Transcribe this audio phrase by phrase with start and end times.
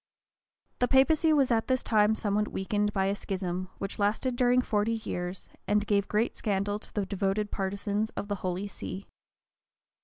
[0.79, 4.93] The papacy was at this time somewhat weakened by a schism, which lasted during forty
[4.93, 9.05] years, and gave great scandal to the devoted partisans of the holy see.